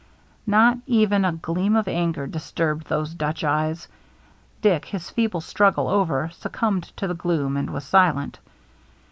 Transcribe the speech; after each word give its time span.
Not 0.47 0.79
even 0.87 1.23
a 1.23 1.31
gleam 1.33 1.75
of 1.75 1.87
anger 1.87 2.25
disturbed 2.25 2.87
those 2.87 3.13
Dutch 3.13 3.43
eyes. 3.43 3.87
Dick, 4.59 4.85
his 4.85 5.11
feeble 5.11 5.41
struggle 5.41 5.87
over, 5.87 6.29
succumbed 6.33 6.85
to 6.97 7.07
the 7.07 7.13
gloom 7.13 7.55
and 7.55 7.69
was 7.69 7.83
silent. 7.83 8.39